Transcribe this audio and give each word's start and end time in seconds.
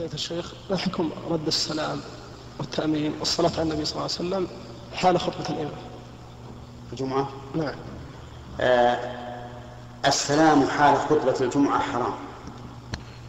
فضيلة 0.00 0.14
الشيخ 0.14 0.52
ما 0.70 0.76
حكم 0.76 1.10
رد 1.30 1.46
السلام 1.46 2.00
والتأمين 2.58 3.14
والصلاة 3.18 3.50
على 3.50 3.62
النبي 3.62 3.84
صلى 3.84 3.92
الله 3.92 4.02
عليه 4.18 4.28
وسلم 4.28 4.48
حال 4.94 5.20
خطبة 5.20 5.48
الإمام. 5.48 5.72
الجمعة؟ 6.92 7.28
نعم. 7.54 7.74
آه 8.60 8.98
السلام 10.06 10.66
حال 10.66 10.96
خطبة 10.96 11.34
الجمعة 11.40 11.78
حرام. 11.78 12.14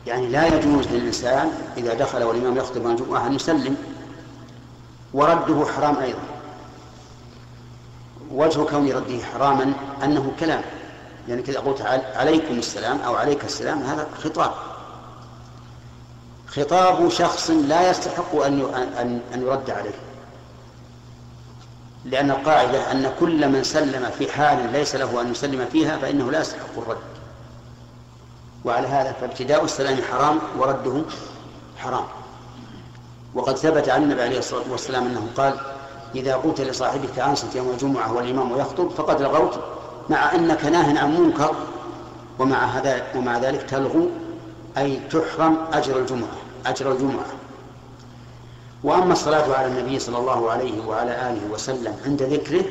يعني 0.08 0.28
لا 0.28 0.48
يجوز 0.48 0.88
للإنسان 0.88 1.52
إذا 1.78 1.94
دخل 1.94 2.24
والإمام 2.24 2.58
يخطب 2.58 2.88
عن 2.88 2.92
الجمعة 2.92 3.28
أن 3.28 3.34
يسلم 3.34 3.78
ورده 5.14 5.66
حرام 5.66 5.98
أيضا. 5.98 6.24
وجه 8.32 8.64
كون 8.64 8.92
رده 8.92 9.26
حراما 9.26 9.74
أنه 10.04 10.32
كلام. 10.40 10.62
يعني 11.28 11.42
كذا 11.42 11.60
قلت 11.60 11.82
عليكم 12.16 12.60
السلام 12.60 13.00
أو 13.00 13.16
عليك 13.16 13.46
السلام 13.46 13.82
هذا 13.82 14.08
خطاب. 14.24 14.71
خطاب 16.56 17.10
شخص 17.10 17.50
لا 17.50 17.90
يستحق 17.90 18.36
أن 18.36 19.22
أن 19.34 19.42
يرد 19.42 19.70
عليه. 19.70 19.94
لأن 22.06 22.32
القاعدة 22.32 22.92
أن 22.92 23.14
كل 23.20 23.50
من 23.50 23.64
سلم 23.64 24.10
في 24.18 24.32
حال 24.32 24.72
ليس 24.72 24.96
له 24.96 25.22
أن 25.22 25.32
يسلم 25.32 25.66
فيها 25.72 25.98
فإنه 25.98 26.32
لا 26.32 26.42
يستحق 26.42 26.78
الرد. 26.78 26.98
وعلى 28.66 28.88
هذا 28.88 29.12
فابتداء 29.12 29.64
السلام 29.64 29.98
حرام 30.12 30.40
ورده 30.58 31.02
حرام. 31.78 32.06
وقد 33.36 33.58
ثبت 33.58 33.90
عن 33.90 34.04
النبي 34.04 34.22
عليه 34.22 34.40
الصلاة 34.40 34.72
والسلام 34.72 35.06
أنه 35.06 35.28
قال 35.38 35.54
إذا 36.16 36.36
قلت 36.36 36.62
لصاحبك 36.62 37.20
أنصت 37.20 37.56
يوم 37.56 37.70
الجمعة 37.70 38.14
والإمام 38.14 38.58
يخطب 38.58 38.90
فقد 38.90 39.22
لغوت 39.22 39.60
مع 40.10 40.36
أنك 40.36 40.66
ناه 40.66 41.00
عن 41.00 41.22
منكر 41.22 41.56
ومع 42.40 42.66
هذا 42.66 43.04
ومع 43.16 43.38
ذلك 43.38 43.62
تلغو 43.62 44.10
أي 44.78 45.00
تحرم 45.12 45.58
أجر 45.74 46.00
الجمعة. 46.00 46.38
أجر 46.66 46.92
الجمعة. 46.92 47.26
وأما 48.84 49.14
الصلاة 49.14 49.56
على 49.56 49.68
النبي 49.68 50.00
صلى 50.00 50.18
الله 50.18 50.52
عليه 50.52 50.86
وعلى 50.86 51.12
آله 51.30 51.42
وسلم 51.52 51.96
عند 52.06 52.24
ذكره 52.24 52.64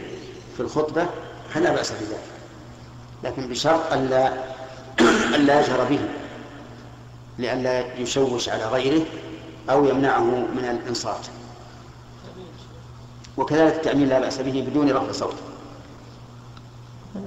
في 0.57 0.61
الخطبة 0.61 1.07
فلا 1.51 1.73
بأس 1.75 1.93
بذلك. 1.93 2.21
لكن 3.25 3.49
بشرط 3.49 3.93
ألا 3.93 4.33
ألا 5.37 5.61
يجهر 5.61 5.85
به 5.85 6.01
لئلا 7.39 7.95
يشوش 7.97 8.49
على 8.49 8.65
غيره 8.65 9.03
أو 9.71 9.85
يمنعه 9.85 10.25
من 10.25 10.79
الإنصات. 10.83 11.27
وكذلك 13.37 13.75
التأمين 13.75 14.09
لا 14.09 14.19
بأس 14.21 14.39
به 14.39 14.65
بدون 14.71 14.91
رفع 14.93 15.13
صوت. 15.13 15.35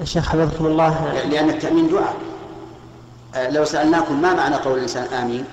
الشيخ 0.01 0.29
حفظكم 0.29 0.65
الله. 0.65 1.13
لأن 1.13 1.49
التأمين 1.49 1.87
دعاء. 1.89 2.15
آه، 3.35 3.49
لو 3.49 3.65
سألناكم 3.65 4.21
ما 4.21 4.33
معنى 4.33 4.55
قول 4.55 4.77
الإنسان 4.77 5.03
آمين؟ 5.13 5.45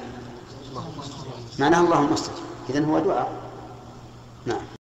معناه 1.59 1.81
اللهم 1.81 2.13
استجب. 2.13 2.35
إذن 2.71 2.85
هو 2.85 2.99
دعاء. 2.99 3.33
نعم. 4.47 4.80